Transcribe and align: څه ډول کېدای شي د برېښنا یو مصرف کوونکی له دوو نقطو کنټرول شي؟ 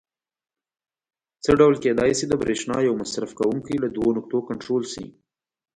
څه 1.43 1.51
ډول 1.59 1.75
کېدای 1.83 2.11
شي 2.17 2.25
د 2.27 2.33
برېښنا 2.41 2.77
یو 2.87 2.93
مصرف 3.01 3.29
کوونکی 3.39 3.75
له 3.83 3.87
دوو 3.95 4.09
نقطو 4.17 4.37
کنټرول 4.49 4.83
شي؟ 4.93 5.05